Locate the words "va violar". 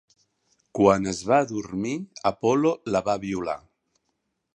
3.11-3.59